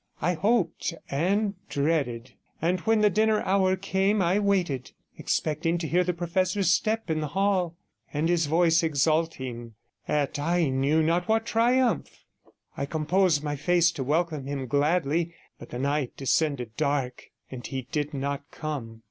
I 0.19 0.33
hoped 0.33 0.95
and 1.11 1.53
dreaded; 1.69 2.31
and 2.59 2.79
when 2.79 3.01
the 3.01 3.09
dinner 3.11 3.43
hour 3.43 3.75
came 3.75 4.19
I 4.19 4.39
waited, 4.39 4.93
expecting 5.19 5.77
to 5.77 5.87
hear 5.87 6.03
the 6.03 6.11
professor's 6.11 6.71
step 6.73 7.11
in 7.11 7.19
the 7.21 7.27
hall, 7.37 7.75
and 8.11 8.27
his 8.27 8.47
voice 8.47 8.81
exulting 8.81 9.75
at 10.07 10.39
I 10.39 10.69
knew 10.69 11.03
not 11.03 11.27
what 11.27 11.45
triumph. 11.45 12.25
I 12.75 12.87
composed 12.87 13.43
my 13.43 13.55
face 13.55 13.91
to 13.91 14.03
welcome 14.03 14.47
him 14.47 14.65
gladly, 14.65 15.35
but 15.59 15.69
the 15.69 15.77
night 15.77 16.13
descended 16.17 16.75
dark, 16.77 17.25
and 17.51 17.67
he 17.67 17.83
did 17.91 18.11
not 18.11 18.49
come. 18.49 18.99